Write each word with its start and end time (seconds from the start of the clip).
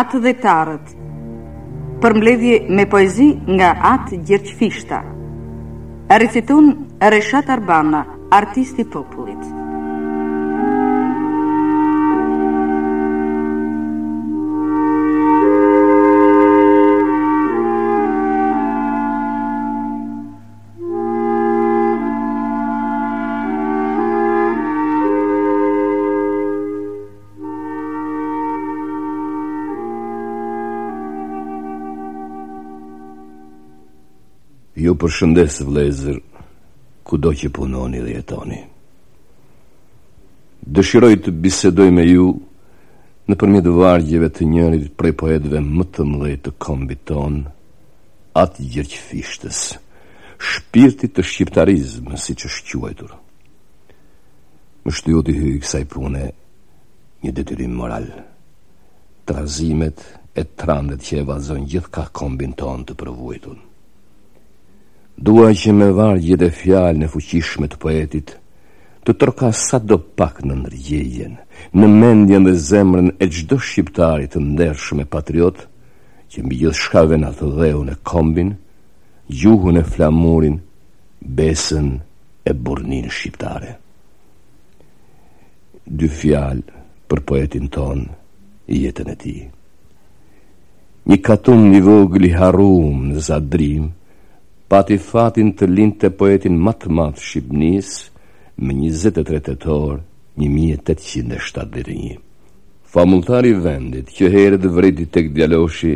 atë 0.00 0.18
dhe 0.26 0.32
tarët 0.42 0.92
Për 2.04 2.14
mbledhje 2.20 2.56
me 2.78 2.86
poezi 2.94 3.28
nga 3.60 3.72
atë 3.94 4.20
gjerqfishta 4.30 5.02
Reciton 6.22 6.70
Reshat 7.14 7.50
Arbana, 7.56 8.02
artisti 8.42 8.84
popullit 8.94 9.57
Ju 34.78 34.92
përshëndes 34.94 35.56
vlezër 35.66 36.18
ku 37.06 37.18
do 37.24 37.32
që 37.38 37.48
punoni 37.56 37.98
dhe 38.04 38.12
jetoni. 38.14 38.58
Dëshiroj 40.76 41.16
të 41.24 41.32
bisedoj 41.42 41.88
me 41.96 42.04
ju 42.06 42.26
në 43.28 43.34
përmjet 43.40 43.66
vargjeve 43.74 44.28
të 44.38 44.46
njërit 44.52 44.94
prej 45.00 45.12
poetve 45.22 45.64
më 45.66 45.84
të 45.96 46.06
mëdhej 46.12 46.36
të 46.44 46.50
kombit 46.64 47.02
ton, 47.10 47.40
atë 48.42 48.68
gjërqë 48.74 49.02
fishtës, 49.10 49.58
shpirtit 50.46 51.16
të 51.16 51.26
shqiptarizmë 51.26 52.22
si 52.24 52.38
që 52.38 52.54
shquajtur. 52.60 53.10
Më 54.84 54.94
shtu 55.00 55.22
të 55.26 55.34
hyjë 55.40 55.60
kësaj 55.64 55.84
pune 55.96 56.22
një 57.24 57.32
detyrim 57.34 57.74
moral, 57.82 58.06
trazimet 59.26 60.04
e 60.38 60.46
trandet 60.46 61.02
që 61.02 61.24
e 61.24 61.28
vazon 61.32 61.66
gjithka 61.66 62.06
kombin 62.14 62.54
ton 62.54 62.86
të 62.86 62.94
përvujtun. 63.02 63.64
Dua 65.18 65.48
që 65.50 65.72
me 65.74 65.88
vargje 65.90 66.36
dhe 66.38 66.46
fjalë 66.54 67.00
në 67.02 67.06
fuqishme 67.10 67.66
të 67.70 67.78
poetit, 67.82 68.28
të 69.02 69.14
tërka 69.18 69.48
sa 69.56 69.80
do 69.82 69.96
pak 70.14 70.44
në 70.46 70.54
nërgjejen, 70.60 71.32
në 71.74 71.88
mendjen 72.00 72.46
dhe 72.46 72.52
zemrën 72.68 73.08
e 73.18 73.26
gjdo 73.32 73.58
shqiptarit 73.58 74.36
të 74.36 74.42
ndershme 74.44 75.08
patriot, 75.10 75.64
që 76.30 76.44
mbi 76.44 76.60
gjithë 76.60 76.78
shkave 76.84 77.18
në 77.18 77.32
atë 77.32 77.50
dheu 77.58 77.82
në 77.88 77.94
kombin, 78.06 78.54
gjuhu 79.40 79.74
në 79.74 79.82
flamurin, 79.90 80.60
besën 81.40 81.88
e 82.46 82.54
burnin 82.54 83.10
shqiptare. 83.10 83.74
Dy 85.82 86.06
fjalë 86.14 86.86
për 87.10 87.24
poetin 87.26 87.66
tonë 87.74 88.10
i 88.70 88.84
jetën 88.86 89.10
e 89.10 89.18
ti. 89.18 89.34
Një 91.10 91.18
katun 91.26 91.70
një 91.72 91.82
vëgli 91.90 92.34
harum 92.36 93.06
në 93.12 93.24
zadrimë, 93.32 93.92
pati 94.68 94.98
fatin 95.00 95.52
të 95.56 95.64
lind 95.74 95.94
të 96.02 96.10
poetin 96.20 96.56
më 96.64 96.72
të 96.80 96.88
madh 96.96 97.20
shqipnis 97.26 97.88
më 98.60 98.74
23 98.80 99.44
tetor 99.48 100.00
1871 100.44 102.18
famulltari 102.92 103.54
i 103.54 103.60
vendit 103.68 104.12
që 104.16 104.28
herë 104.34 104.58
të 104.64 105.06
tek 105.14 105.32
djaloshi 105.36 105.94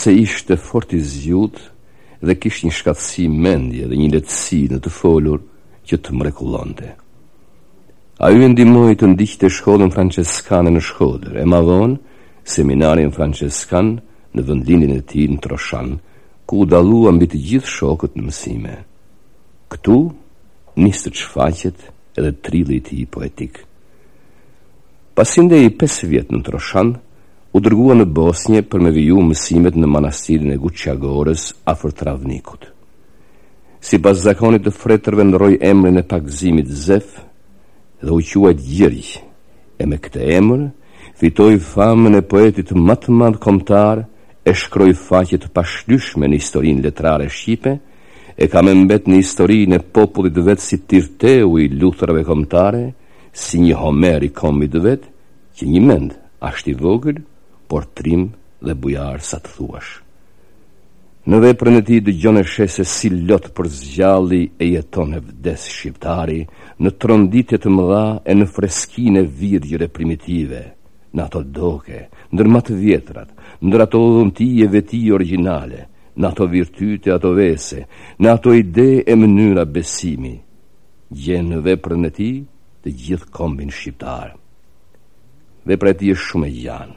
se 0.00 0.10
ishte 0.24 0.56
fort 0.56 0.92
i 0.96 1.00
zgjut 1.10 1.60
dhe 2.26 2.34
kishte 2.40 2.64
një 2.66 2.76
shkatësi 2.78 3.28
mendje 3.28 3.84
dhe 3.90 3.96
një 4.00 4.08
lehtësi 4.14 4.60
në 4.72 4.80
të 4.84 4.90
folur 5.00 5.38
që 5.88 5.94
të 6.02 6.16
mrekullonte 6.20 6.90
A 8.18 8.30
ju 8.32 8.40
e 8.42 8.48
ndimoj 8.48 8.94
të 8.98 9.06
ndihjë 9.12 9.36
të 9.40 9.48
shkollën 9.56 9.92
franceskane 9.94 10.72
në 10.74 10.80
shkodër, 10.82 11.34
e 11.42 11.44
ma 11.46 11.60
seminarin 12.50 13.12
franceskan 13.16 13.88
në 14.34 14.40
vëndlinin 14.48 14.94
e 14.96 15.00
ti 15.06 15.28
në 15.30 15.38
Troshan, 15.44 15.92
ku 16.48 16.56
u 16.60 16.66
dalua 16.72 17.10
mbi 17.12 17.26
të 17.28 17.38
gjithë 17.48 17.70
shokët 17.74 18.14
në 18.16 18.22
mësime. 18.30 18.74
Këtu 19.68 19.96
nisë 20.80 21.04
të 21.04 21.12
qfaqet 21.18 21.78
edhe 22.18 22.30
trilli 22.46 22.78
i 22.96 23.04
poetik. 23.16 23.60
Pasin 25.14 25.50
dhe 25.52 25.58
i 25.66 25.74
5 25.82 25.98
vjetë 26.12 26.32
në 26.32 26.40
Troshan, 26.48 26.94
u 27.52 27.60
dërguan 27.60 28.00
në 28.00 28.06
Bosnje 28.18 28.62
për 28.70 28.80
me 28.86 28.90
viju 28.96 29.20
mësimet 29.28 29.76
në 29.76 29.90
manastirin 29.92 30.54
e 30.56 30.58
Guqagores 30.62 31.48
afër 31.72 31.92
Travnikut. 32.00 32.62
Si 33.86 34.00
pas 34.02 34.16
zakonit 34.24 34.64
të 34.64 34.72
fretërve 34.74 35.24
nëroj 35.28 35.54
emrin 35.72 36.00
e 36.00 36.06
pakzimit 36.14 36.72
Zef 36.86 37.18
dhe 38.00 38.10
u 38.14 38.18
quajt 38.32 38.60
Gjeri, 38.68 39.04
e 39.78 39.84
me 39.86 39.98
këte 40.00 40.24
emrë, 40.40 40.70
fitoj 41.20 41.52
famën 41.74 42.16
e 42.18 42.24
poetit 42.32 42.72
matë 42.88 43.14
madhë 43.20 43.42
komtarë 43.44 44.04
e 44.48 44.54
shkroj 44.56 44.94
faqet 45.08 45.44
pashlyshme 45.52 46.24
në 46.28 46.38
historinë 46.40 46.84
letrare 46.86 47.26
shqipe, 47.28 47.74
e 48.38 48.46
kam 48.52 48.70
e 48.70 48.74
mbet 48.82 49.08
në 49.10 49.18
historinë 49.22 49.76
e 49.78 49.84
popullit 49.96 50.38
vetë 50.48 50.64
si 50.64 50.78
tirteu 50.90 51.58
i 51.60 51.66
luthërëve 51.76 52.22
komtare, 52.28 52.80
si 53.36 53.60
një 53.60 53.76
homer 53.82 54.24
i 54.24 54.30
komit 54.40 54.76
vetë, 54.88 55.10
që 55.58 55.68
një 55.68 55.82
mend 55.90 56.14
ashti 56.48 56.72
vogël, 56.80 57.20
por 57.68 57.84
trim 57.98 58.28
dhe 58.64 58.74
bujar 58.74 59.20
sa 59.28 59.36
të 59.42 59.52
thuash. 59.56 59.90
Në 61.28 61.42
veprën 61.44 61.80
e 61.82 61.84
ti 61.84 61.98
dë 62.06 62.14
gjone 62.22 62.44
shese 62.54 62.86
si 62.88 63.10
lot 63.28 63.50
për 63.56 63.66
zgjalli 63.80 64.40
e 64.64 64.70
jeton 64.78 65.12
e 65.18 65.20
vdes 65.28 65.66
shqiptari, 65.76 66.40
në 66.80 66.94
tronditit 67.02 67.66
të 67.66 67.74
mëdha 67.76 68.06
e 68.24 68.38
në 68.40 68.48
freskine 68.56 69.26
virgjëre 69.28 69.92
primitive– 69.92 70.64
në 71.16 71.22
ato 71.24 71.40
doke, 71.42 72.08
ndër 72.34 72.50
matë 72.52 72.76
vjetrat, 72.76 73.30
ndër 73.64 73.80
ato 73.86 74.02
e 74.38 74.68
veti 74.68 75.10
originale, 75.10 75.86
në 76.18 76.26
ato 76.28 76.46
virtyte, 76.50 77.10
ato 77.12 77.32
vese, 77.32 77.86
në 78.18 78.28
ato 78.28 78.52
ide 78.52 79.04
e 79.04 79.14
mënyra 79.14 79.64
besimi, 79.66 80.34
gjenë 81.10 81.48
në 81.54 81.60
veprën 81.68 82.04
e 82.04 82.10
ti 82.10 82.30
të 82.82 82.88
gjithë 82.90 83.30
kombin 83.30 83.70
shqiptarë. 83.70 84.34
Vepra 85.68 85.90
e 85.90 85.94
ti 85.96 86.10
është 86.12 86.28
shumë 86.30 86.46
e 86.48 86.56
janë, 86.66 86.96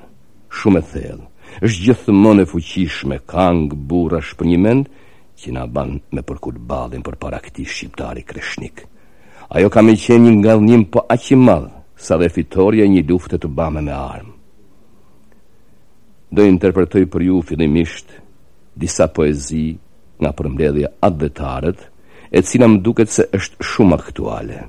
shumë 0.60 0.80
e 0.82 0.86
thellë, 0.92 1.26
është 1.64 1.84
gjithë 1.86 2.14
mën 2.16 2.44
e 2.44 2.46
fuqishme, 2.48 3.20
kangë, 3.28 3.76
bura, 3.76 4.20
shpënjimend, 4.24 4.88
që 5.42 5.54
nga 5.56 5.64
banë 5.66 5.98
me 6.14 6.22
përkut 6.22 6.60
balin 6.70 7.02
për 7.04 7.16
para 7.18 7.40
këti 7.42 7.64
shqiptari 7.66 8.24
kreshnik. 8.24 8.86
Ajo 9.52 9.70
ka 9.72 9.82
e 9.84 9.96
qenë 9.98 10.36
nga 10.40 10.54
njëm 10.56 10.84
për 10.88 10.92
po 11.02 11.06
aqimadhë, 11.12 11.81
sa 12.02 12.18
dhe 12.18 12.32
fitorje 12.34 12.86
një 12.90 13.04
luftet 13.10 13.44
të 13.46 13.50
bame 13.60 13.84
me 13.86 13.94
armë. 13.94 14.34
Do 16.34 16.44
interpretoj 16.50 17.04
për 17.14 17.26
ju 17.28 17.42
fillimisht 17.46 18.16
disa 18.82 19.06
poezi 19.14 19.68
nga 20.22 20.32
përmledhja 20.38 20.90
atë 21.08 21.30
dhe 21.70 21.74
e 22.32 22.40
cina 22.50 22.66
më 22.72 22.78
duket 22.88 23.10
se 23.18 23.24
është 23.40 23.70
shumë 23.72 24.00
aktuale. 24.02 24.68